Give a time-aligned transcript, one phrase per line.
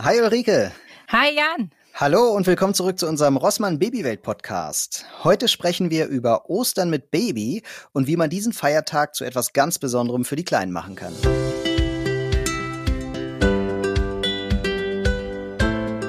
[0.00, 0.72] Hi Ulrike.
[1.06, 1.70] Hi Jan.
[1.94, 5.06] Hallo und willkommen zurück zu unserem Rossmann Babywelt Podcast.
[5.22, 9.78] Heute sprechen wir über Ostern mit Baby und wie man diesen Feiertag zu etwas ganz
[9.78, 11.14] Besonderem für die Kleinen machen kann.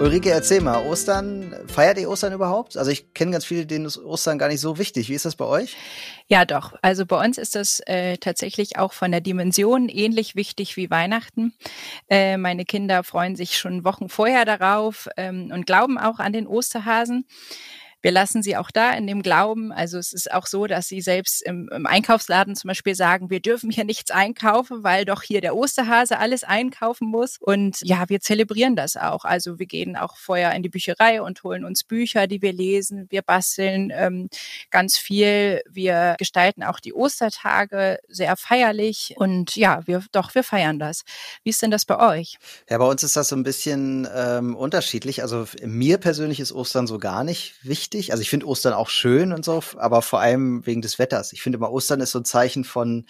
[0.05, 2.77] Ulrike, erzähl mal, Ostern, feiert ihr Ostern überhaupt?
[2.77, 5.09] Also ich kenne ganz viele, denen ist Ostern gar nicht so wichtig.
[5.09, 5.75] Wie ist das bei euch?
[6.27, 6.75] Ja, doch.
[6.83, 11.55] Also bei uns ist das äh, tatsächlich auch von der Dimension ähnlich wichtig wie Weihnachten.
[12.07, 16.45] Äh, meine Kinder freuen sich schon Wochen vorher darauf ähm, und glauben auch an den
[16.45, 17.25] Osterhasen.
[18.05, 19.71] Wir lassen sie auch da in dem Glauben.
[19.71, 23.39] Also es ist auch so, dass sie selbst im, im Einkaufsladen zum Beispiel sagen, wir
[23.39, 27.37] dürfen hier nichts einkaufen, weil doch hier der Osterhase alles einkaufen muss.
[27.39, 29.25] Und ja, wir zelebrieren das auch.
[29.25, 33.07] Also wir gehen auch vorher in die Bücherei und holen uns Bücher, die wir lesen.
[33.09, 34.29] Wir basteln ähm,
[34.69, 35.63] ganz viel.
[35.67, 39.15] Wir gestalten auch die Ostertage sehr feierlich.
[39.17, 41.05] Und ja, wir doch, wir feiern das.
[41.43, 42.37] Wie ist denn das bei euch?
[42.69, 45.23] Ja, bei uns ist das so ein bisschen ähm, unterschiedlich.
[45.23, 48.11] Also mir persönlich ist Ostern so gar nicht wichtig wichtig.
[48.11, 51.33] Also ich finde Ostern auch schön und so, aber vor allem wegen des Wetters.
[51.33, 53.05] Ich finde immer Ostern ist so ein Zeichen von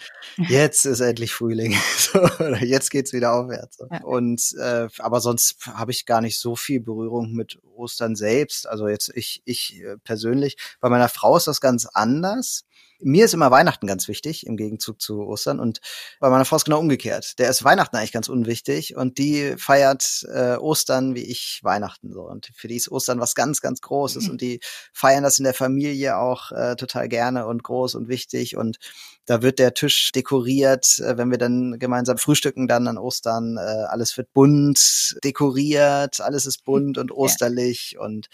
[0.48, 1.76] jetzt ist endlich Frühling.
[1.98, 3.78] so, oder jetzt geht's wieder aufwärts.
[3.90, 4.02] Ja.
[4.02, 8.68] Und äh, aber sonst habe ich gar nicht so viel Berührung mit Ostern selbst.
[8.68, 12.64] Also jetzt ich, ich äh, persönlich, bei meiner Frau ist das ganz anders.
[13.00, 15.60] Mir ist immer Weihnachten ganz wichtig, im Gegenzug zu Ostern.
[15.60, 15.80] Und
[16.20, 17.38] bei meiner Frau ist genau umgekehrt.
[17.38, 22.22] Der ist Weihnachten eigentlich ganz unwichtig und die feiert äh, Ostern wie ich Weihnachten so.
[22.22, 24.24] Und für die ist Ostern was ganz, ganz Großes.
[24.24, 24.30] Mhm.
[24.30, 24.60] Und die
[24.92, 28.56] feiern das in der Familie auch äh, total gerne und groß und wichtig.
[28.56, 28.78] Und
[29.26, 33.56] da wird der Tisch dekoriert, äh, wenn wir dann gemeinsam frühstücken, dann an Ostern.
[33.58, 37.92] Äh, alles wird bunt dekoriert, alles ist bunt und osterlich.
[37.92, 38.00] Ja.
[38.00, 38.28] Und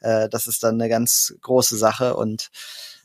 [0.00, 2.16] äh, das ist dann eine ganz große Sache.
[2.16, 2.50] Und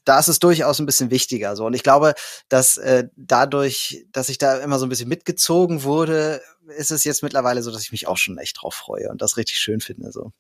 [0.05, 1.55] da ist es durchaus ein bisschen wichtiger.
[1.55, 1.65] So.
[1.65, 2.13] Und ich glaube,
[2.49, 6.41] dass äh, dadurch, dass ich da immer so ein bisschen mitgezogen wurde,
[6.77, 9.37] ist es jetzt mittlerweile so, dass ich mich auch schon echt drauf freue und das
[9.37, 10.11] richtig schön finde.
[10.11, 10.31] So.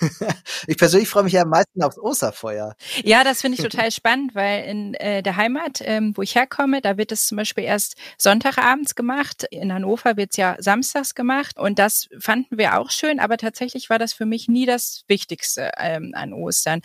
[0.66, 2.74] ich persönlich freue mich ja am meisten aufs Osterfeuer.
[3.02, 6.80] Ja, das finde ich total spannend, weil in äh, der Heimat, ähm, wo ich herkomme,
[6.80, 9.44] da wird es zum Beispiel erst Sonntagabends gemacht.
[9.50, 13.90] In Hannover wird es ja samstags gemacht und das fanden wir auch schön, aber tatsächlich
[13.90, 16.80] war das für mich nie das Wichtigste ähm, an Ostern.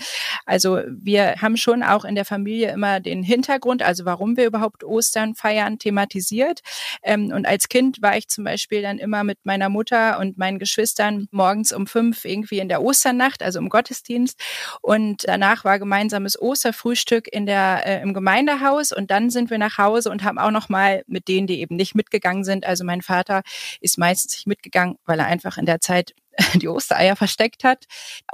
[0.45, 4.83] Also wir haben schon auch in der Familie immer den Hintergrund, also warum wir überhaupt
[4.83, 6.61] Ostern feiern, thematisiert.
[7.03, 10.59] Ähm, und als Kind war ich zum Beispiel dann immer mit meiner Mutter und meinen
[10.59, 14.39] Geschwistern morgens um fünf irgendwie in der Osternacht, also im Gottesdienst.
[14.81, 18.91] Und danach war gemeinsames Osterfrühstück in der, äh, im Gemeindehaus.
[18.91, 21.75] Und dann sind wir nach Hause und haben auch noch mal mit denen, die eben
[21.75, 22.65] nicht mitgegangen sind.
[22.65, 23.41] Also mein Vater
[23.81, 26.13] ist meistens nicht mitgegangen, weil er einfach in der Zeit
[26.55, 27.85] die Ostereier versteckt hat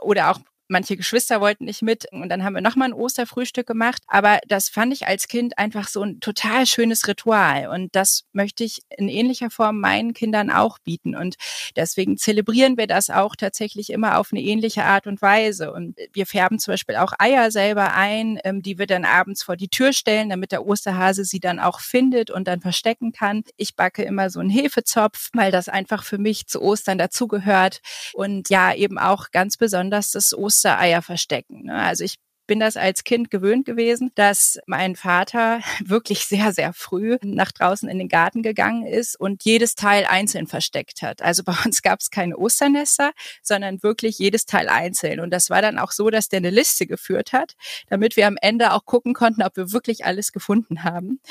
[0.02, 0.40] oder auch
[0.73, 4.01] Manche Geschwister wollten nicht mit und dann haben wir nochmal ein Osterfrühstück gemacht.
[4.07, 8.63] Aber das fand ich als Kind einfach so ein total schönes Ritual und das möchte
[8.63, 11.16] ich in ähnlicher Form meinen Kindern auch bieten.
[11.16, 11.35] Und
[11.75, 15.72] deswegen zelebrieren wir das auch tatsächlich immer auf eine ähnliche Art und Weise.
[15.72, 19.57] Und wir färben zum Beispiel auch Eier selber ein, ähm, die wir dann abends vor
[19.57, 23.44] die Tür stellen, damit der Osterhase sie dann auch findet und dann verstecken kann.
[23.57, 27.79] Ich backe immer so einen Hefezopf, weil das einfach für mich zu Ostern dazugehört.
[28.13, 31.66] Und ja, eben auch ganz besonders das Ostern Ostereier verstecken.
[31.66, 31.75] Ne?
[31.75, 32.16] Also ich
[32.46, 37.88] bin das als Kind gewöhnt gewesen, dass mein Vater wirklich sehr, sehr früh nach draußen
[37.88, 41.22] in den Garten gegangen ist und jedes Teil einzeln versteckt hat.
[41.22, 45.22] Also bei uns gab es keine Osternester, sondern wirklich jedes Teil einzeln.
[45.22, 47.53] Und das war dann auch so, dass der eine Liste geführt hat,
[47.88, 51.22] damit wir am Ende auch gucken konnten, ob wir wirklich alles gefunden haben.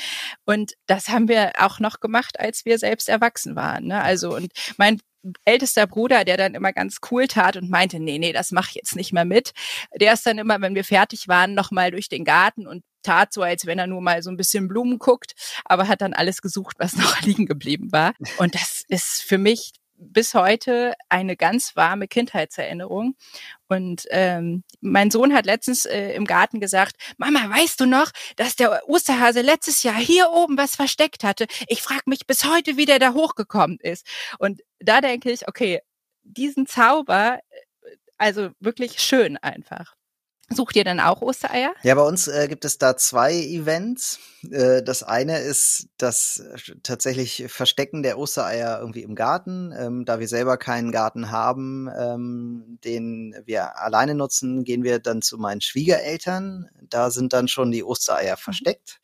[0.46, 3.88] Und das haben wir auch noch gemacht, als wir selbst erwachsen waren.
[3.88, 4.02] Ne?
[4.02, 4.98] Also und mein
[5.44, 8.74] ältester Bruder, der dann immer ganz cool tat und meinte, nee, nee, das mach ich
[8.74, 9.52] jetzt nicht mehr mit.
[10.00, 13.42] Der ist dann immer, wenn wir fertig waren, nochmal durch den Garten und tat so,
[13.42, 15.32] als wenn er nur mal so ein bisschen Blumen guckt,
[15.64, 18.14] aber hat dann alles gesucht, was noch liegen geblieben war.
[18.38, 19.72] Und das ist für mich
[20.10, 23.14] bis heute eine ganz warme Kindheitserinnerung.
[23.68, 28.56] Und ähm, mein Sohn hat letztens äh, im Garten gesagt, Mama, weißt du noch, dass
[28.56, 31.46] der Osterhase letztes Jahr hier oben was versteckt hatte?
[31.68, 34.06] Ich frage mich bis heute, wie der da hochgekommen ist.
[34.38, 35.80] Und da denke ich, okay,
[36.22, 37.38] diesen Zauber,
[37.82, 39.94] äh, also wirklich schön einfach.
[40.54, 41.72] Sucht ihr dann auch Ostereier?
[41.82, 44.18] Ja, bei uns äh, gibt es da zwei Events.
[44.50, 49.72] Äh, das eine ist das äh, tatsächlich Verstecken der Ostereier irgendwie im Garten.
[49.76, 55.22] Ähm, da wir selber keinen Garten haben, ähm, den wir alleine nutzen, gehen wir dann
[55.22, 56.68] zu meinen Schwiegereltern.
[56.82, 58.40] Da sind dann schon die Ostereier mhm.
[58.40, 59.00] versteckt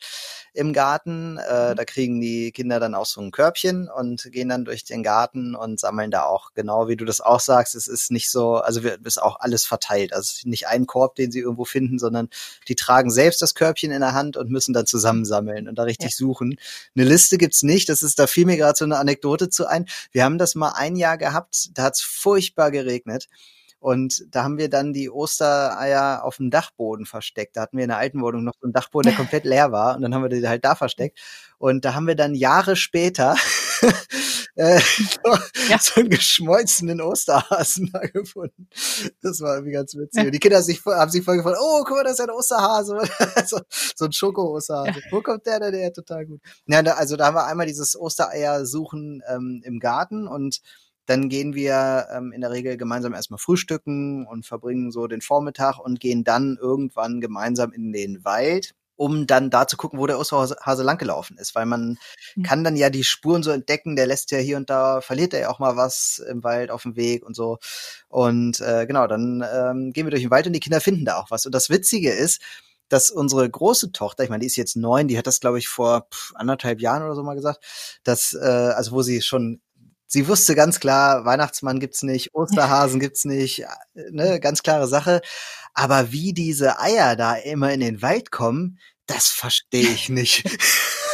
[0.53, 1.39] im Garten.
[1.39, 1.77] Äh, mhm.
[1.77, 5.55] Da kriegen die Kinder dann auch so ein Körbchen und gehen dann durch den Garten
[5.55, 8.81] und sammeln da auch, genau wie du das auch sagst, es ist nicht so, also
[8.81, 10.12] es ist auch alles verteilt.
[10.12, 12.29] Also nicht ein Korb, den sie sie irgendwo finden, sondern
[12.67, 16.11] die tragen selbst das Körbchen in der Hand und müssen dann zusammensammeln und da richtig
[16.11, 16.17] ja.
[16.17, 16.59] suchen.
[16.94, 19.87] Eine Liste gibt's nicht, das ist, da fiel mir gerade so eine Anekdote zu ein.
[20.12, 23.29] Wir haben das mal ein Jahr gehabt, da hat's furchtbar geregnet.
[23.81, 27.57] Und da haben wir dann die Ostereier auf dem Dachboden versteckt.
[27.57, 29.95] Da hatten wir in der alten Wohnung noch so einen Dachboden, der komplett leer war.
[29.95, 31.19] Und dann haben wir die halt da versteckt.
[31.59, 33.37] Und da haben wir dann Jahre später
[34.57, 35.39] äh, so,
[35.69, 35.79] ja.
[35.79, 38.69] so einen geschmolzenen Osterhasen da gefunden.
[39.23, 40.27] Das war irgendwie ganz witzig.
[40.27, 42.31] Und die Kinder haben sich, haben sich voll gefragt, oh, guck mal, das ist ein
[42.31, 43.01] Osterhase.
[43.47, 43.61] so,
[43.95, 45.03] so ein Schoko-Osterhase.
[45.11, 45.73] Wo kommt der denn?
[45.73, 46.41] Der total gut.
[46.67, 50.61] Ja, also da haben wir einmal dieses Ostereier suchen ähm, im Garten und
[51.08, 55.78] dann gehen wir ähm, in der Regel gemeinsam erstmal frühstücken und verbringen so den Vormittag
[55.78, 60.19] und gehen dann irgendwann gemeinsam in den Wald um dann da zu gucken, wo der
[60.19, 61.99] Osterhase langgelaufen ist, weil man
[62.34, 62.43] mhm.
[62.43, 65.40] kann dann ja die Spuren so entdecken, der lässt ja hier und da, verliert er
[65.40, 67.58] ja auch mal was im Wald auf dem Weg und so.
[68.08, 71.16] Und äh, genau, dann ähm, gehen wir durch den Wald und die Kinder finden da
[71.16, 71.46] auch was.
[71.46, 72.43] Und das Witzige ist,
[72.88, 75.69] dass unsere große Tochter, ich meine, die ist jetzt neun, die hat das, glaube ich,
[75.69, 77.64] vor pff, anderthalb Jahren oder so mal gesagt,
[78.02, 79.60] dass, äh, also wo sie schon
[80.08, 85.20] sie wusste ganz klar, Weihnachtsmann gibt's nicht, Osterhasen gibt's nicht, äh, ne, ganz klare Sache.
[85.75, 90.44] Aber wie diese Eier da immer in den Wald kommen, das verstehe ich nicht.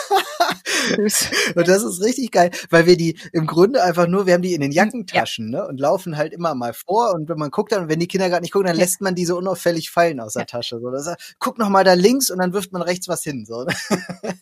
[1.54, 4.54] und das ist richtig geil, weil wir die im Grunde einfach nur, wir haben die
[4.54, 5.60] in den hm, Jackentaschen, ja.
[5.60, 8.28] ne, und laufen halt immer mal vor und wenn man guckt dann, wenn die Kinder
[8.28, 10.46] gerade nicht gucken, dann lässt man die so unauffällig fallen aus der ja.
[10.46, 10.90] Tasche, so.
[10.90, 13.64] Das, guck noch mal da links und dann wirft man rechts was hin, so.
[13.64, 13.74] Ne?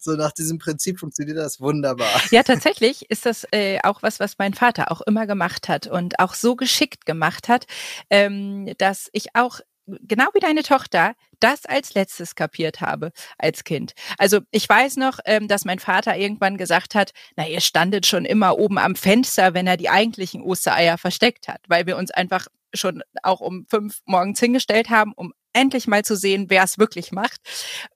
[0.00, 2.08] so nach diesem Prinzip funktioniert das wunderbar.
[2.30, 6.18] Ja, tatsächlich ist das äh, auch was, was mein Vater auch immer gemacht hat und
[6.18, 7.66] auch so geschickt gemacht hat,
[8.10, 13.94] ähm, dass ich auch genau wie deine Tochter das als letztes kapiert habe als Kind.
[14.16, 18.24] Also ich weiß noch, ähm, dass mein Vater irgendwann gesagt hat, na, ihr standet schon
[18.24, 22.46] immer oben am Fenster, wenn er die eigentlichen Ostereier versteckt hat, weil wir uns einfach
[22.74, 27.12] schon auch um fünf morgens hingestellt haben, um endlich mal zu sehen, wer es wirklich
[27.12, 27.40] macht.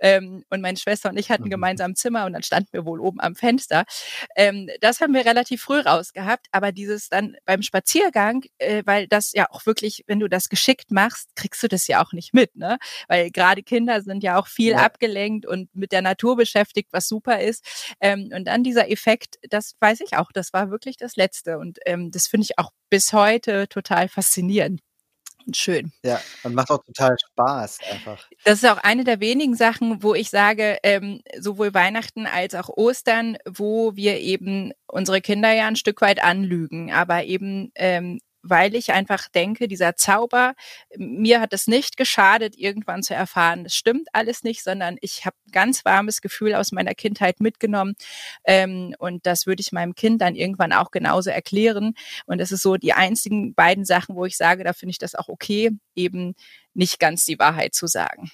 [0.00, 1.50] Ähm, und meine Schwester und ich hatten mhm.
[1.50, 3.84] gemeinsam Zimmer und dann standen wir wohl oben am Fenster.
[4.36, 9.32] Ähm, das haben wir relativ früh rausgehabt, aber dieses dann beim Spaziergang, äh, weil das
[9.32, 12.56] ja auch wirklich, wenn du das geschickt machst, kriegst du das ja auch nicht mit,
[12.56, 12.78] ne?
[13.08, 14.78] Weil gerade Kinder sind ja auch viel ja.
[14.78, 17.64] abgelenkt und mit der Natur beschäftigt, was super ist.
[18.00, 21.58] Ähm, und dann dieser Effekt, das weiß ich auch, das war wirklich das Letzte.
[21.58, 24.80] Und ähm, das finde ich auch bis heute total faszinierend
[25.46, 25.92] und schön.
[26.04, 28.28] Ja, und macht auch total Spaß einfach.
[28.44, 32.68] Das ist auch eine der wenigen Sachen, wo ich sage, ähm, sowohl Weihnachten als auch
[32.68, 38.74] Ostern, wo wir eben unsere Kinder ja ein Stück weit anlügen, aber eben ähm, weil
[38.74, 40.54] ich einfach denke, dieser Zauber,
[40.96, 45.36] mir hat es nicht geschadet, irgendwann zu erfahren, das stimmt alles nicht, sondern ich habe
[45.52, 47.94] ganz warmes Gefühl aus meiner Kindheit mitgenommen
[48.44, 51.94] ähm, und das würde ich meinem Kind dann irgendwann auch genauso erklären.
[52.26, 55.14] Und das ist so die einzigen beiden Sachen, wo ich sage, da finde ich das
[55.14, 56.34] auch okay, eben
[56.74, 58.30] nicht ganz die Wahrheit zu sagen.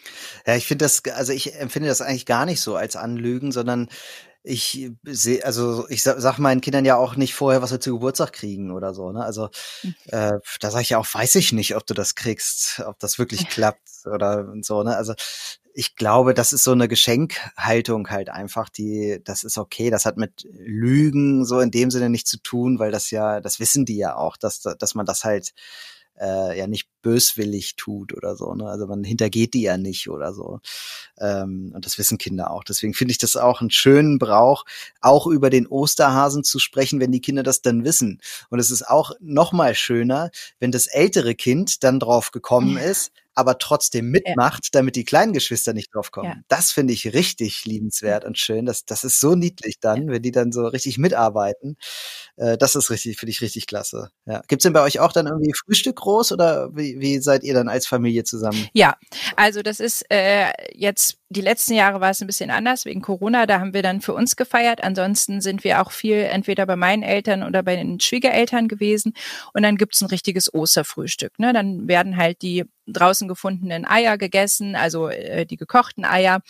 [0.46, 3.88] Ja, ich finde das, also ich empfinde das eigentlich gar nicht so als Anlügen, sondern
[4.44, 7.92] ich sehe, also ich sag, sag meinen Kindern ja auch nicht vorher, was wir zu
[7.92, 9.12] Geburtstag kriegen oder so.
[9.12, 9.24] Ne?
[9.24, 9.50] Also
[9.82, 9.94] hm.
[10.06, 13.18] äh, da sage ich ja auch, weiß ich nicht, ob du das kriegst, ob das
[13.18, 14.82] wirklich klappt oder so.
[14.82, 14.96] Ne?
[14.96, 15.14] Also
[15.74, 19.90] ich glaube, das ist so eine Geschenkhaltung halt einfach, die, das ist okay.
[19.90, 23.60] Das hat mit Lügen so in dem Sinne nichts zu tun, weil das ja, das
[23.60, 25.52] wissen die ja auch, dass, dass man das halt
[26.22, 28.54] äh, ja nicht böswillig tut oder so.
[28.54, 28.66] Ne?
[28.66, 30.60] Also man hintergeht die ja nicht oder so.
[31.18, 32.64] Ähm, und das wissen Kinder auch.
[32.64, 34.64] Deswegen finde ich das auch einen schönen Brauch,
[35.00, 38.20] auch über den Osterhasen zu sprechen, wenn die Kinder das dann wissen.
[38.50, 40.30] Und es ist auch noch mal schöner,
[40.60, 44.70] wenn das ältere Kind dann drauf gekommen ist, aber trotzdem mitmacht, ja.
[44.72, 46.28] damit die kleinen Geschwister nicht drauf kommen.
[46.28, 46.36] Ja.
[46.48, 48.66] Das finde ich richtig liebenswert und schön.
[48.66, 50.12] Das, das ist so niedlich dann, ja.
[50.12, 51.76] wenn die dann so richtig mitarbeiten.
[52.36, 54.10] Äh, das ist richtig, finde ich richtig klasse.
[54.26, 54.42] Ja.
[54.48, 57.54] Gibt es denn bei euch auch dann irgendwie Frühstück groß oder wie, wie seid ihr
[57.54, 58.68] dann als Familie zusammen?
[58.72, 58.96] Ja,
[59.36, 63.46] also das ist äh, jetzt die letzten Jahre war es ein bisschen anders wegen Corona.
[63.46, 64.84] Da haben wir dann für uns gefeiert.
[64.84, 69.14] Ansonsten sind wir auch viel entweder bei meinen Eltern oder bei den Schwiegereltern gewesen.
[69.54, 71.38] Und dann gibt's ein richtiges Osterfrühstück.
[71.38, 71.52] Ne?
[71.52, 76.42] Dann werden halt die draußen gefundenen Eier gegessen, also äh, die gekochten Eier.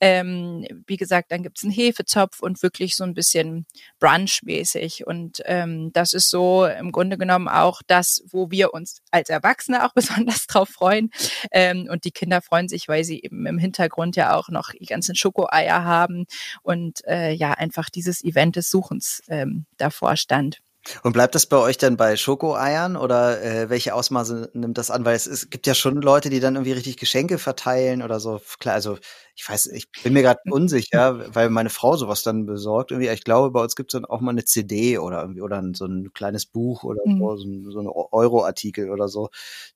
[0.00, 3.66] Ähm, wie gesagt, dann gibt's einen Hefezopf und wirklich so ein bisschen
[4.00, 5.06] brunchmäßig.
[5.06, 9.84] Und ähm, das ist so im Grunde genommen auch das, wo wir uns als Erwachsene
[9.84, 11.10] auch besonders drauf freuen.
[11.50, 14.70] Ähm, und die Kinder freuen sich, weil sie eben im Hintergrund ja ja auch noch
[14.70, 16.26] die ganzen Schokoeier haben
[16.62, 20.58] und äh, ja, einfach dieses Event des Suchens ähm, davor stand.
[21.02, 25.04] Und bleibt das bei euch dann bei Schokoeiern oder äh, welche Ausmaße nimmt das an?
[25.04, 28.40] Weil es, es gibt ja schon Leute, die dann irgendwie richtig Geschenke verteilen oder so.
[28.58, 28.98] Klar, also
[29.34, 32.90] ich weiß, ich bin mir gerade unsicher, weil meine Frau sowas dann besorgt.
[32.90, 35.62] Irgendwie, ich glaube, bei uns gibt es dann auch mal eine CD oder irgendwie oder
[35.74, 37.18] so ein kleines Buch oder mhm.
[37.18, 39.30] so, so ein, so ein Euro-Artikel oder so,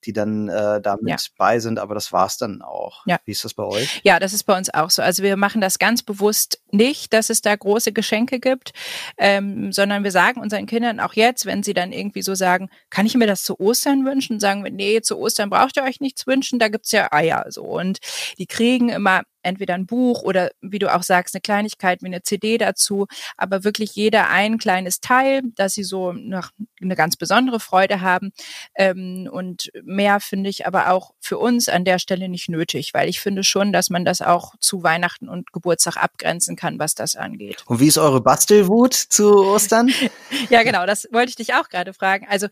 [0.05, 1.17] die dann äh, damit ja.
[1.37, 3.03] bei sind, aber das war's dann auch.
[3.07, 3.19] Ja.
[3.25, 3.99] Wie ist das bei euch?
[4.03, 5.01] Ja, das ist bei uns auch so.
[5.01, 8.73] Also wir machen das ganz bewusst nicht, dass es da große Geschenke gibt,
[9.17, 13.07] ähm, sondern wir sagen unseren Kindern auch jetzt, wenn sie dann irgendwie so sagen, kann
[13.07, 14.39] ich mir das zu Ostern wünschen?
[14.39, 17.63] Sagen wir, nee, zu Ostern braucht ihr euch nichts wünschen, da gibt's ja Eier so.
[17.63, 17.97] Und
[18.37, 22.21] die kriegen immer entweder ein Buch oder wie du auch sagst, eine Kleinigkeit wie eine
[22.21, 26.51] CD dazu, aber wirklich jeder ein kleines Teil, dass sie so noch
[26.81, 28.31] eine ganz besondere Freude haben.
[28.75, 33.09] Ähm, und mehr finde ich aber auch für uns an der Stelle nicht nötig, weil
[33.09, 37.15] ich finde schon, dass man das auch zu Weihnachten und Geburtstag abgrenzen kann, was das
[37.15, 37.63] angeht.
[37.65, 39.91] Und wie ist eure Bastelwut zu Ostern?
[40.49, 42.27] ja, genau, das wollte ich dich auch gerade fragen.
[42.29, 42.47] Also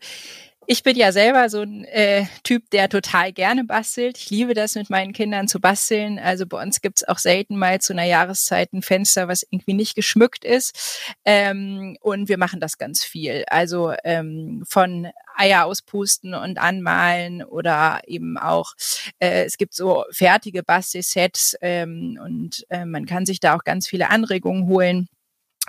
[0.66, 4.18] ich bin ja selber so ein äh, Typ, der total gerne bastelt.
[4.18, 6.18] Ich liebe das, mit meinen Kindern zu basteln.
[6.18, 9.94] Also bei uns gibt's auch selten mal zu einer Jahreszeit ein Fenster, was irgendwie nicht
[9.94, 11.14] geschmückt ist.
[11.24, 13.44] Ähm, und wir machen das ganz viel.
[13.48, 18.72] Also ähm, von Eier auspusten und anmalen oder eben auch,
[19.18, 23.86] äh, es gibt so fertige Bastelsets ähm, und äh, man kann sich da auch ganz
[23.86, 25.08] viele Anregungen holen.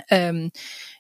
[0.09, 0.51] Ähm,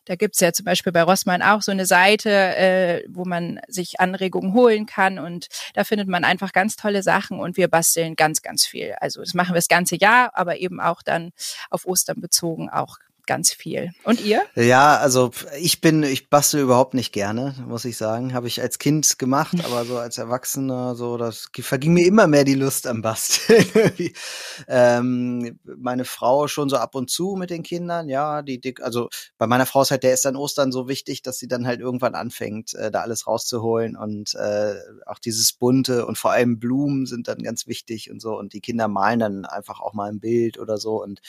[0.05, 3.99] da gibt's ja zum Beispiel bei Rossmann auch so eine Seite, äh, wo man sich
[3.99, 8.41] Anregungen holen kann und da findet man einfach ganz tolle Sachen und wir basteln ganz,
[8.41, 8.95] ganz viel.
[9.01, 11.31] Also das machen wir das ganze Jahr, aber eben auch dann
[11.69, 13.91] auf Ostern bezogen auch ganz viel.
[14.03, 14.41] Und ihr?
[14.55, 18.33] Ja, also ich bin, ich bastel überhaupt nicht gerne, muss ich sagen.
[18.33, 22.43] Habe ich als Kind gemacht, aber so als Erwachsener, so, das verging mir immer mehr
[22.43, 23.65] die Lust am Basteln.
[24.67, 29.09] ähm, meine Frau schon so ab und zu mit den Kindern, ja, die, die, also
[29.37, 31.81] bei meiner Frau ist halt, der ist dann Ostern so wichtig, dass sie dann halt
[31.81, 37.05] irgendwann anfängt, äh, da alles rauszuholen und äh, auch dieses bunte und vor allem Blumen
[37.05, 40.19] sind dann ganz wichtig und so und die Kinder malen dann einfach auch mal ein
[40.19, 41.19] Bild oder so und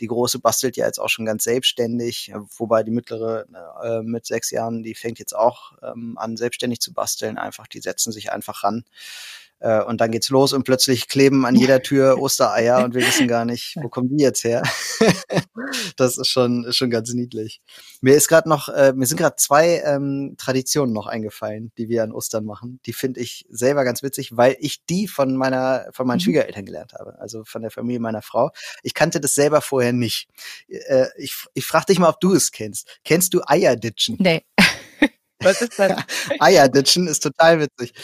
[0.00, 3.46] die große bastelt ja jetzt auch schon ganz selbstständig, äh, wobei die mittlere
[3.82, 7.38] äh, mit sechs Jahren, die fängt jetzt auch ähm, an, selbstständig zu basteln.
[7.38, 8.84] Einfach, die setzen sich einfach ran.
[9.64, 13.26] Äh, und dann geht's los und plötzlich kleben an jeder Tür Ostereier und wir wissen
[13.26, 14.62] gar nicht, wo kommen die jetzt her.
[15.96, 17.62] das ist schon, ist schon ganz niedlich.
[18.02, 22.02] Mir ist gerade noch, äh, mir sind gerade zwei ähm, Traditionen noch eingefallen, die wir
[22.02, 22.78] an Ostern machen.
[22.84, 26.24] Die finde ich selber ganz witzig, weil ich die von meiner, von meinen mhm.
[26.24, 28.50] Schwiegereltern gelernt habe, also von der Familie meiner Frau.
[28.82, 30.28] Ich kannte das selber vorher nicht.
[30.68, 33.00] Äh, ich ich frage dich mal, ob du es kennst.
[33.02, 34.18] Kennst du Eierditschen?
[34.20, 34.44] Nee.
[35.40, 36.02] Was ist das?
[36.38, 37.94] Eierditschen ist total witzig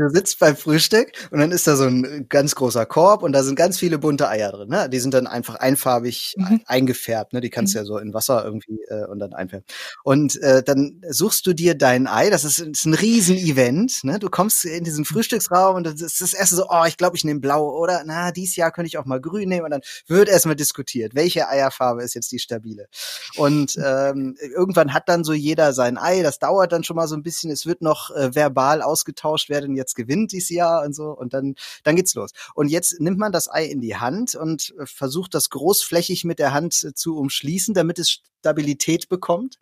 [0.00, 3.42] du sitzt beim Frühstück und dann ist da so ein ganz großer Korb und da
[3.42, 4.68] sind ganz viele bunte Eier drin.
[4.68, 4.88] Ne?
[4.88, 6.60] Die sind dann einfach einfarbig mhm.
[6.66, 7.32] eingefärbt.
[7.32, 7.40] Ne?
[7.40, 7.82] Die kannst du mhm.
[7.82, 9.66] ja so in Wasser irgendwie äh, und dann einfärben.
[10.02, 12.30] Und äh, dann suchst du dir dein Ei.
[12.30, 14.04] Das ist, ist ein Riesen-Event.
[14.04, 14.18] Ne?
[14.18, 17.24] Du kommst in diesen Frühstücksraum und das ist das erste so, oh, ich glaube, ich
[17.24, 19.64] nehme blau oder na, dieses Jahr könnte ich auch mal grün nehmen.
[19.64, 22.88] Und dann wird erstmal diskutiert, welche Eierfarbe ist jetzt die stabile.
[23.36, 26.22] Und ähm, irgendwann hat dann so jeder sein Ei.
[26.22, 27.50] Das dauert dann schon mal so ein bisschen.
[27.50, 31.10] Es wird noch äh, verbal ausgetauscht, wer denn jetzt gewinnt dieses Jahr und so.
[31.10, 31.54] Und dann,
[31.84, 32.30] dann geht's los.
[32.54, 36.38] Und jetzt nimmt man das Ei in die Hand und äh, versucht das großflächig mit
[36.38, 39.56] der Hand äh, zu umschließen, damit es Stabilität bekommt.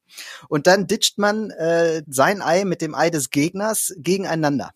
[0.49, 4.71] Und dann ditcht man äh, sein Ei mit dem Ei des Gegners gegeneinander.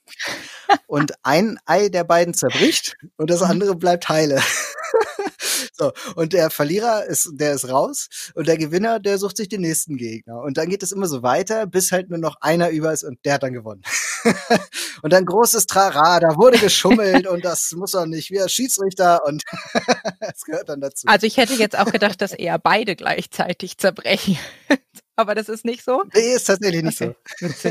[0.87, 4.41] Und ein Ei der beiden zerbricht und das andere bleibt heile.
[5.73, 9.63] So, und der Verlierer ist, der ist raus und der Gewinner, der sucht sich den
[9.63, 10.41] nächsten Gegner.
[10.43, 13.19] Und dann geht es immer so weiter, bis halt nur noch einer über ist und
[13.25, 13.83] der hat dann gewonnen.
[15.03, 19.43] und dann großes Trara, da wurde geschummelt und das muss er nicht, wie Schiedsrichter und
[20.21, 21.07] das gehört dann dazu.
[21.07, 24.39] Also ich hätte jetzt auch gedacht, dass eher beide gleichzeitig zerbrechen.
[25.17, 26.03] Aber das ist nicht so?
[26.15, 27.15] Nee, ist tatsächlich nicht okay.
[27.39, 27.69] so.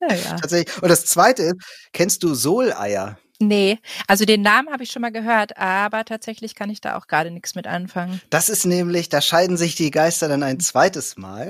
[0.00, 0.36] ja, ja.
[0.36, 0.82] Tatsächlich.
[0.82, 1.56] Und das zweite ist,
[1.92, 3.18] kennst du Soleier?
[3.40, 3.78] Nee,
[4.08, 7.30] also den Namen habe ich schon mal gehört, aber tatsächlich kann ich da auch gerade
[7.30, 8.20] nichts mit anfangen.
[8.30, 11.48] Das ist nämlich, da scheiden sich die Geister dann ein zweites Mal.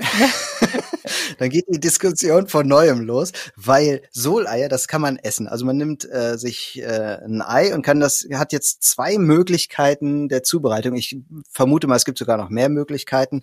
[1.39, 5.47] dann geht die Diskussion von neuem los, weil Soleier, das kann man essen.
[5.47, 10.29] Also man nimmt äh, sich äh, ein Ei und kann das, hat jetzt zwei Möglichkeiten
[10.29, 10.93] der Zubereitung.
[10.93, 11.17] Ich
[11.49, 13.41] vermute mal, es gibt sogar noch mehr Möglichkeiten.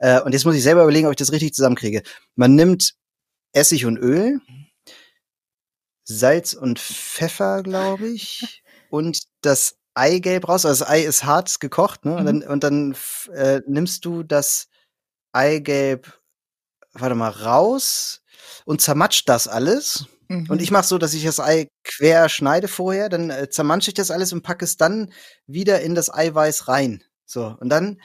[0.00, 2.02] Äh, und jetzt muss ich selber überlegen, ob ich das richtig zusammenkriege.
[2.34, 2.94] Man nimmt
[3.52, 4.40] Essig und Öl,
[6.06, 10.64] Salz und Pfeffer, glaube ich, und das Eigelb raus.
[10.64, 12.12] Also das Ei ist hart gekocht, ne?
[12.12, 12.18] Mhm.
[12.18, 12.96] Und dann, und dann
[13.34, 14.68] äh, nimmst du das
[15.32, 16.18] Eigelb,
[16.92, 18.22] warte mal, raus
[18.64, 20.06] und zermatscht das alles.
[20.28, 20.50] Mhm.
[20.50, 23.94] Und ich mache so, dass ich das Ei quer schneide vorher, dann äh, zermansche ich
[23.94, 25.12] das alles und packe es dann
[25.46, 27.02] wieder in das Eiweiß rein.
[27.24, 28.00] So, und dann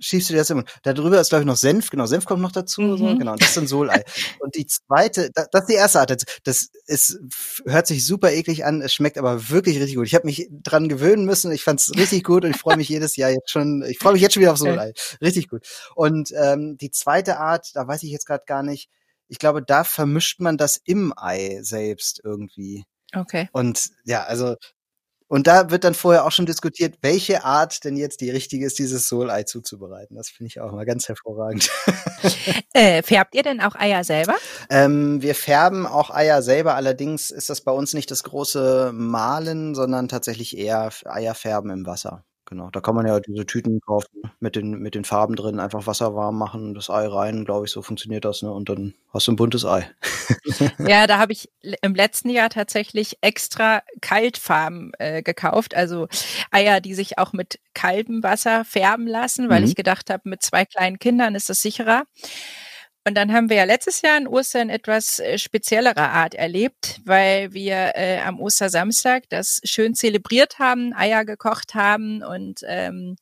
[0.00, 0.64] schiebst du dir das immer.
[0.82, 2.96] Da drüber ist, glaube ich, noch Senf, genau, Senf kommt noch dazu, mhm.
[2.96, 4.04] so, genau, das ist ein Solei.
[4.40, 7.18] und die zweite, das, das ist die erste Art, das ist,
[7.64, 10.06] hört sich super eklig an, es schmeckt aber wirklich richtig gut.
[10.06, 13.16] Ich habe mich dran gewöhnen müssen, ich fand's richtig gut und ich freue mich jedes
[13.16, 14.92] Jahr jetzt schon, ich freue mich jetzt schon wieder auf Solei.
[15.20, 15.66] Richtig gut.
[15.94, 18.88] Und ähm, die zweite Art, da weiß ich jetzt gerade gar nicht,
[19.28, 22.84] ich glaube, da vermischt man das im Ei selbst irgendwie.
[23.14, 23.48] Okay.
[23.52, 24.56] Und ja, also
[25.28, 28.78] und da wird dann vorher auch schon diskutiert, welche Art denn jetzt die richtige ist,
[28.78, 30.16] dieses Sohlei zuzubereiten.
[30.16, 31.70] Das finde ich auch mal ganz hervorragend.
[32.74, 34.34] Äh, färbt ihr denn auch Eier selber?
[34.70, 36.74] Ähm, wir färben auch Eier selber.
[36.74, 41.86] Allerdings ist das bei uns nicht das große Malen, sondern tatsächlich eher Eier färben im
[41.86, 42.24] Wasser.
[42.48, 45.86] Genau, da kann man ja diese Tüten kaufen mit den, mit den Farben drin, einfach
[45.86, 48.50] Wasser warm machen, das Ei rein, glaube ich, so funktioniert das, ne?
[48.50, 49.86] Und dann hast du ein buntes Ei.
[50.78, 51.50] ja, da habe ich
[51.82, 56.08] im letzten Jahr tatsächlich extra Kaltfarben äh, gekauft, also
[56.50, 59.66] Eier, die sich auch mit kaltem Wasser färben lassen, weil mhm.
[59.66, 62.04] ich gedacht habe, mit zwei kleinen Kindern ist das sicherer.
[63.08, 67.54] Und dann haben wir ja letztes Jahr in Ostern etwas äh, speziellerer Art erlebt, weil
[67.54, 73.16] wir äh, am Ostersamstag das schön zelebriert haben, Eier gekocht haben und ähm,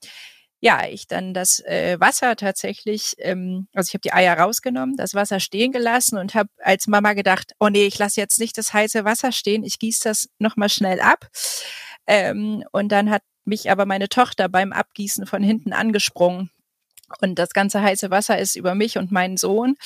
[0.59, 5.15] ja, ich dann das äh, Wasser tatsächlich, ähm, also ich habe die Eier rausgenommen, das
[5.15, 8.73] Wasser stehen gelassen und habe als Mama gedacht, oh nee, ich lasse jetzt nicht das
[8.73, 11.29] heiße Wasser stehen, ich gieße das nochmal schnell ab.
[12.09, 16.51] Ähm, und dann hat mich aber meine Tochter beim Abgießen von hinten angesprungen
[17.21, 19.77] und das ganze heiße Wasser ist über mich und meinen Sohn,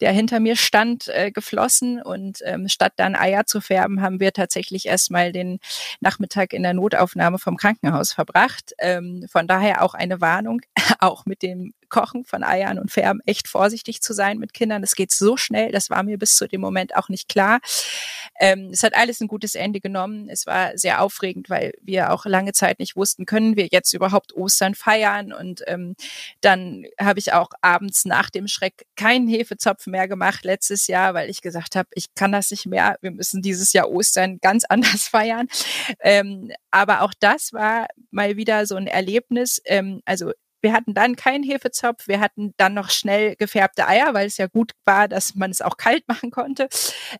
[0.00, 2.02] der hinter mir stand, äh, geflossen.
[2.02, 5.60] Und ähm, statt dann Eier zu färben, haben wir tatsächlich erstmal den
[6.00, 8.74] Nachmittag in der Notaufnahme vom Krankenhaus verbracht.
[8.78, 10.62] Ähm, von daher auch eine Warnung,
[10.98, 14.82] auch mit dem Kochen von Eiern und Färben echt vorsichtig zu sein mit Kindern.
[14.82, 17.60] Das geht so schnell, das war mir bis zu dem Moment auch nicht klar.
[18.40, 20.28] Ähm, es hat alles ein gutes Ende genommen.
[20.28, 24.34] Es war sehr aufregend, weil wir auch lange Zeit nicht wussten, können wir jetzt überhaupt
[24.34, 25.32] Ostern feiern.
[25.32, 25.94] Und ähm,
[26.40, 31.30] dann habe ich auch abends nach dem Schreck keinen Hefezopf mehr gemacht letztes Jahr, weil
[31.30, 32.96] ich gesagt habe, ich kann das nicht mehr.
[33.02, 35.46] Wir müssen dieses Jahr Ostern ganz anders feiern.
[36.00, 39.62] Ähm, aber auch das war mal wieder so ein Erlebnis.
[39.64, 40.32] Ähm, also
[40.64, 42.08] wir hatten dann keinen Hefezopf.
[42.08, 45.60] Wir hatten dann noch schnell gefärbte Eier, weil es ja gut war, dass man es
[45.60, 46.68] auch kalt machen konnte.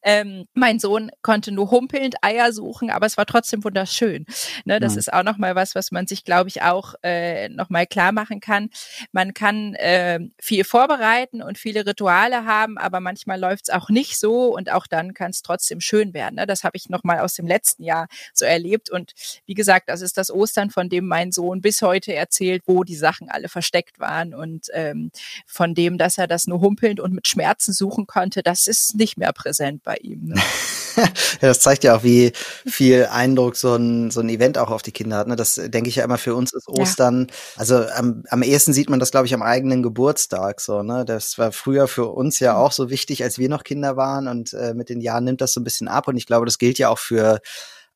[0.02, 4.24] Ähm, mein Sohn konnte nur humpelnd Eier suchen, aber es war trotzdem wunderschön.
[4.64, 4.98] Ne, das mhm.
[4.98, 8.12] ist auch noch mal was, was man sich, glaube ich, auch äh, noch mal klar
[8.12, 8.70] machen kann.
[9.12, 14.18] Man kann äh, viel vorbereiten und viele Rituale haben, aber manchmal läuft es auch nicht
[14.18, 16.36] so und auch dann kann es trotzdem schön werden.
[16.36, 16.46] Ne?
[16.46, 19.12] Das habe ich noch mal aus dem letzten Jahr so erlebt und
[19.44, 22.96] wie gesagt, das ist das Ostern, von dem mein Sohn bis heute erzählt, wo die
[22.96, 25.10] Sachen alle versteckt waren und ähm,
[25.46, 29.18] von dem, dass er das nur humpelnd und mit Schmerzen suchen konnte, das ist nicht
[29.18, 30.28] mehr präsent bei ihm.
[30.28, 30.34] Ne?
[30.96, 31.08] ja,
[31.40, 32.32] das zeigt ja auch, wie
[32.66, 35.28] viel Eindruck so ein, so ein Event auch auf die Kinder hat.
[35.28, 35.36] Ne?
[35.36, 37.26] Das denke ich ja immer für uns ist Ostern.
[37.28, 37.34] Ja.
[37.56, 40.60] Also am, am ehesten sieht man das, glaube ich, am eigenen Geburtstag.
[40.60, 41.04] So, ne?
[41.04, 42.58] Das war früher für uns ja mhm.
[42.58, 44.28] auch so wichtig, als wir noch Kinder waren.
[44.28, 46.08] Und äh, mit den Jahren nimmt das so ein bisschen ab.
[46.08, 47.40] Und ich glaube, das gilt ja auch für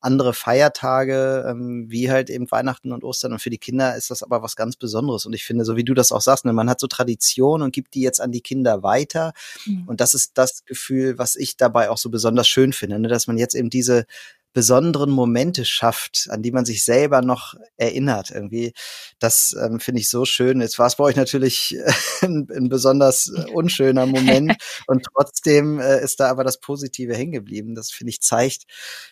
[0.01, 3.33] andere Feiertage, ähm, wie halt eben Weihnachten und Ostern.
[3.33, 5.25] Und für die Kinder ist das aber was ganz Besonderes.
[5.25, 7.73] Und ich finde, so wie du das auch sagst, ne, man hat so Tradition und
[7.73, 9.33] gibt die jetzt an die Kinder weiter.
[9.65, 9.83] Mhm.
[9.87, 13.27] Und das ist das Gefühl, was ich dabei auch so besonders schön finde, ne, dass
[13.27, 14.05] man jetzt eben diese
[14.53, 18.31] besonderen Momente schafft, an die man sich selber noch erinnert.
[18.31, 18.73] Irgendwie,
[19.19, 20.61] das ähm, finde ich so schön.
[20.61, 21.77] Jetzt war es bei euch natürlich
[22.21, 24.55] ein, ein, besonders äh, unschöner Moment
[24.87, 27.75] und trotzdem äh, ist da aber das Positive hängen geblieben.
[27.75, 28.63] Das finde ich zeigt,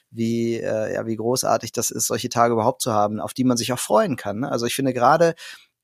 [0.10, 3.58] wie äh, ja wie großartig das ist, solche Tage überhaupt zu haben, auf die man
[3.58, 4.40] sich auch freuen kann.
[4.40, 4.52] Ne?
[4.52, 5.36] Also ich finde gerade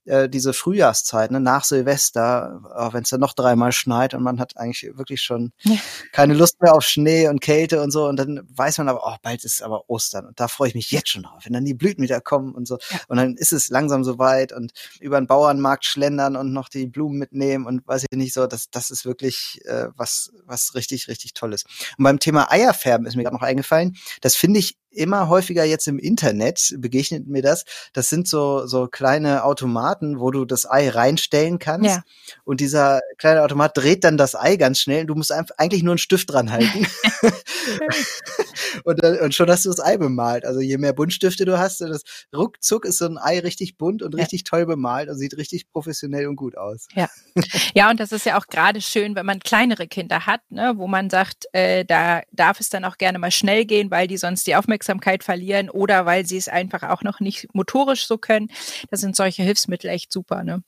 [0.06, 4.40] äh, diese Frühjahrszeit, ne, nach Silvester, auch wenn es dann noch dreimal schneit und man
[4.40, 5.76] hat eigentlich wirklich schon ja.
[6.12, 9.16] keine Lust mehr auf Schnee und Kälte und so und dann weiß man aber, oh,
[9.22, 11.74] bald ist aber Ostern und da freue ich mich jetzt schon drauf, wenn dann die
[11.74, 13.00] Blüten wieder kommen und so ja.
[13.08, 17.18] und dann ist es langsam soweit und über den Bauernmarkt schlendern und noch die Blumen
[17.18, 21.34] mitnehmen und weiß ich nicht so, das, das ist wirklich äh, was, was richtig, richtig
[21.34, 21.64] Tolles.
[21.98, 25.88] Und beim Thema Eierfärben ist mir gerade noch eingefallen, das finde ich immer häufiger jetzt
[25.88, 27.66] im Internet begegnet mir das.
[27.94, 31.90] Das sind so, so kleine Automaten, wo du das Ei reinstellen kannst.
[31.90, 32.04] Ja.
[32.44, 35.06] Und dieser kleine Automat dreht dann das Ei ganz schnell.
[35.06, 36.88] Du musst einfach eigentlich nur einen Stift dran halten.
[38.84, 40.46] und, und schon hast du das Ei bemalt.
[40.46, 42.04] Also je mehr Buntstifte du hast, das
[42.36, 44.50] ruckzuck ist so ein Ei richtig bunt und richtig ja.
[44.50, 46.88] toll bemalt und sieht richtig professionell und gut aus.
[46.94, 47.10] Ja.
[47.76, 50.88] Ja, und das ist ja auch gerade schön, wenn man kleinere Kinder hat, ne, wo
[50.88, 54.46] man sagt, äh, da darf es dann auch gerne mal schnell gehen, weil die sonst
[54.46, 54.83] die Aufmerksamkeit
[55.24, 58.50] verlieren oder weil sie es einfach auch noch nicht motorisch so können.
[58.90, 60.64] Da sind solche Hilfsmittel echt super, ne?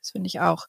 [0.00, 0.66] Das finde ich auch.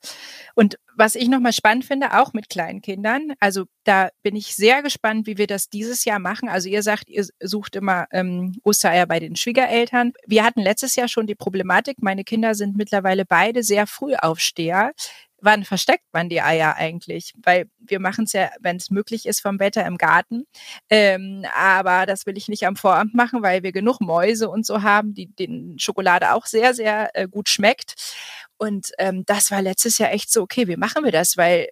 [0.56, 4.84] Und was ich nochmal spannend finde, auch mit kleinen Kindern, also da bin ich sehr
[4.84, 6.50] gespannt, wie wir das dieses Jahr machen.
[6.50, 10.12] Also ihr sagt, ihr sucht immer ähm, Ostereier bei den Schwiegereltern.
[10.28, 14.92] Wir hatten letztes Jahr schon die Problematik, meine Kinder sind mittlerweile beide sehr früh aufsteher
[15.42, 17.34] wann versteckt man die Eier eigentlich?
[17.42, 20.46] Weil wir machen es ja, wenn es möglich ist, vom Wetter im Garten.
[20.90, 24.84] Ähm, aber das will ich nicht am Vorabend machen, weil wir genug Mäuse und so
[24.84, 28.16] haben, die den Schokolade auch sehr, sehr äh, gut schmeckt.
[28.58, 31.36] Und ähm, das war letztes Jahr echt so, okay, wie machen wir das?
[31.36, 31.70] Weil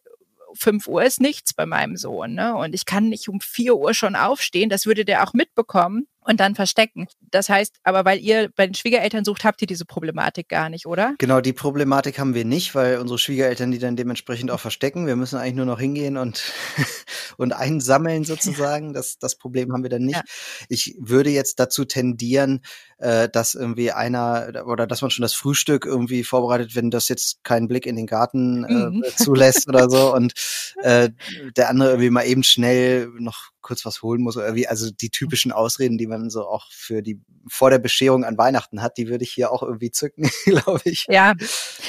[0.55, 2.34] 5 Uhr ist nichts bei meinem Sohn.
[2.34, 2.55] Ne?
[2.55, 4.69] Und ich kann nicht um 4 Uhr schon aufstehen.
[4.69, 7.08] Das würde der auch mitbekommen und dann verstecken.
[7.32, 10.86] Das heißt, aber weil ihr bei den Schwiegereltern sucht, habt ihr diese Problematik gar nicht,
[10.86, 11.15] oder?
[11.17, 15.08] Genau, die Problematik haben wir nicht, weil unsere Schwiegereltern die dann dementsprechend auch verstecken.
[15.08, 16.43] Wir müssen eigentlich nur noch hingehen und,
[17.38, 18.93] und einsammeln sozusagen.
[18.99, 20.15] Das, das Problem haben wir dann nicht.
[20.15, 20.23] Ja.
[20.67, 22.62] Ich würde jetzt dazu tendieren,
[22.97, 27.43] äh, dass irgendwie einer oder dass man schon das Frühstück irgendwie vorbereitet, wenn das jetzt
[27.43, 29.03] keinen Blick in den Garten äh, mhm.
[29.15, 30.34] zulässt oder so und
[30.82, 31.10] äh,
[31.55, 35.10] der andere irgendwie mal eben schnell noch kurz was holen muss oder irgendwie, also die
[35.10, 39.08] typischen Ausreden, die man so auch für die vor der Bescherung an Weihnachten hat, die
[39.08, 41.06] würde ich hier auch irgendwie zücken, glaube ich.
[41.10, 41.34] Ja,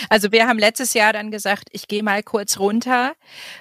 [0.08, 3.14] also wir haben letztes Jahr dann gesagt, ich gehe mal kurz runter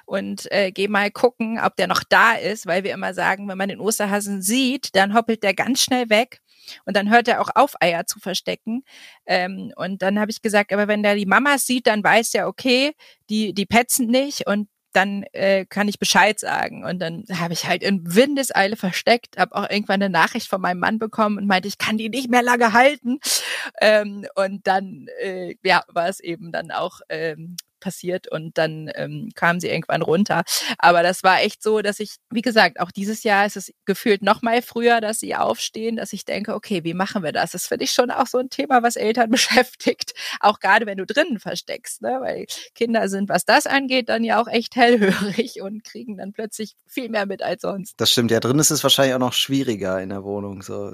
[0.05, 3.57] und äh, gehe mal gucken, ob der noch da ist, weil wir immer sagen, wenn
[3.57, 6.41] man den Osterhasen sieht, dann hoppelt der ganz schnell weg.
[6.85, 8.83] Und dann hört er auch auf, Eier zu verstecken.
[9.25, 12.47] Ähm, und dann habe ich gesagt, aber wenn der die Mamas sieht, dann weiß er,
[12.47, 12.93] okay,
[13.29, 16.83] die, die petzen nicht und dann äh, kann ich Bescheid sagen.
[16.83, 20.79] Und dann habe ich halt in Windeseile versteckt, habe auch irgendwann eine Nachricht von meinem
[20.79, 23.19] Mann bekommen und meinte, ich kann die nicht mehr lange halten.
[23.81, 29.29] Ähm, und dann äh, ja, war es eben dann auch ähm, passiert und dann ähm,
[29.35, 30.43] kamen sie irgendwann runter.
[30.77, 34.21] Aber das war echt so, dass ich, wie gesagt, auch dieses Jahr ist es gefühlt
[34.21, 37.51] noch mal früher, dass sie aufstehen, dass ich denke, okay, wie machen wir das?
[37.51, 41.05] Das finde ich schon auch so ein Thema, was Eltern beschäftigt, auch gerade wenn du
[41.05, 42.19] drinnen versteckst, ne?
[42.21, 46.75] weil Kinder sind, was das angeht, dann ja auch echt hellhörig und kriegen dann plötzlich
[46.85, 47.95] viel mehr mit als sonst.
[47.97, 50.93] Das stimmt, ja, drin ist es wahrscheinlich auch noch schwieriger in der Wohnung, so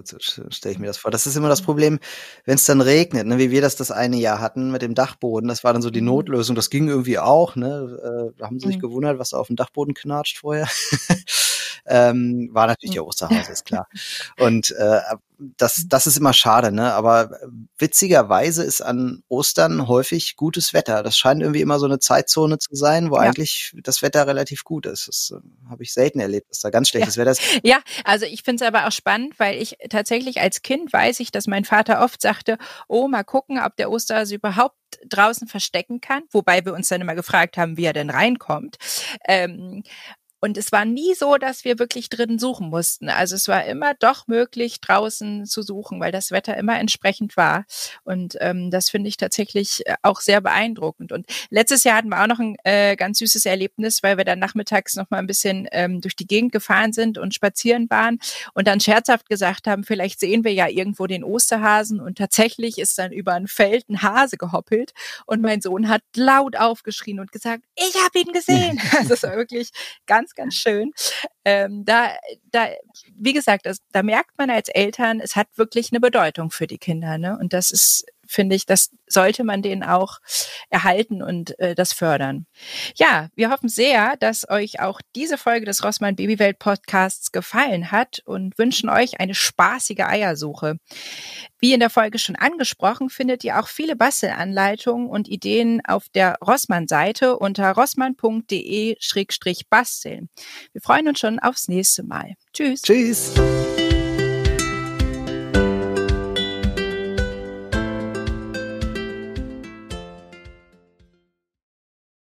[0.49, 1.11] stelle ich mir das vor.
[1.11, 1.99] Das ist immer das Problem,
[2.45, 3.37] wenn es dann regnet, ne?
[3.37, 6.01] wie wir das das eine Jahr hatten mit dem Dachboden, das war dann so die
[6.01, 6.07] mhm.
[6.07, 8.33] Notlösung, das ging irgendwie auch, ne?
[8.37, 8.81] Äh, haben sie sich mhm.
[8.81, 10.67] gewundert, was da auf dem Dachboden knatscht vorher.
[11.85, 12.95] ähm, war natürlich mhm.
[12.95, 13.87] der Osterhase, ist klar.
[14.37, 14.99] Und äh,
[15.39, 15.89] das, mhm.
[15.89, 16.93] das ist immer schade, ne?
[16.93, 17.39] Aber
[17.77, 21.03] witzigerweise ist an Ostern häufig gutes Wetter.
[21.03, 23.21] Das scheint irgendwie immer so eine Zeitzone zu sein, wo ja.
[23.21, 25.07] eigentlich das Wetter relativ gut ist.
[25.07, 27.21] Das äh, habe ich selten erlebt, dass da ganz schlechtes ja.
[27.21, 27.41] Wetter ist.
[27.63, 31.31] Ja, also ich finde es aber auch spannend, weil ich tatsächlich als Kind weiß ich,
[31.31, 34.75] dass mein Vater oft sagte, oh, mal gucken, ob der Osterhase überhaupt
[35.07, 38.77] draußen verstecken kann, wobei wir uns dann immer gefragt haben, wie er denn reinkommt.
[39.27, 39.83] Ähm,
[40.45, 43.09] und es war nie so, dass wir wirklich drin suchen mussten.
[43.09, 47.65] Also es war immer doch möglich, draußen zu suchen, weil das Wetter immer entsprechend war.
[48.03, 51.11] Und ähm, das finde ich tatsächlich äh, auch sehr beeindruckend.
[51.11, 54.37] Und letztes Jahr hatten wir auch noch ein äh, ganz süßes Erlebnis, weil wir dann
[54.37, 58.19] nachmittags noch mal ein bisschen ähm, durch die Gegend gefahren sind und spazieren waren
[58.53, 61.99] und dann scherzhaft gesagt haben, vielleicht sehen wir ja irgendwo den Osterhasen.
[61.99, 64.93] Und tatsächlich ist dann über ein Feld ein Hase gehoppelt
[65.25, 68.79] und mein Sohn hat laut aufgeschrien und gesagt, ich habe ihn gesehen.
[68.95, 69.71] Also es war wirklich
[70.05, 70.91] ganz ganz schön.
[71.43, 72.15] Ähm, da,
[72.51, 72.69] da,
[73.15, 76.77] wie gesagt, das, da merkt man als Eltern, es hat wirklich eine Bedeutung für die
[76.77, 77.17] Kinder.
[77.17, 77.37] Ne?
[77.39, 80.19] Und das ist finde ich, das sollte man denen auch
[80.69, 82.45] erhalten und äh, das fördern.
[82.95, 88.21] Ja, wir hoffen sehr, dass euch auch diese Folge des Rossmann Babywelt Podcasts gefallen hat
[88.25, 90.77] und wünschen euch eine spaßige Eiersuche.
[91.59, 93.95] Wie in der Folge schon angesprochen, findet ihr auch viele
[95.09, 100.29] und Ideen auf der Rossmann-Seite unter rossmann.de-basteln.
[100.73, 102.35] Wir freuen uns schon aufs nächste Mal.
[102.53, 102.83] Tschüss.
[102.83, 103.33] Tschüss.